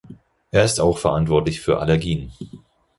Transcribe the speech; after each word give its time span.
Er 0.49 0.63
ist 0.65 0.79
auch 0.79 0.97
verantwortlich 0.97 1.61
für 1.61 1.77
Allergien. 1.79 2.31